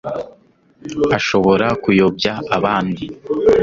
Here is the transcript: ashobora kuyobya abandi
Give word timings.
ashobora 1.17 1.67
kuyobya 1.83 2.31
abandi 2.55 3.05